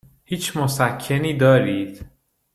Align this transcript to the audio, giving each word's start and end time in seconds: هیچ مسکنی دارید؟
هیچ 0.25 0.57
مسکنی 0.57 1.33
دارید؟ 1.37 2.05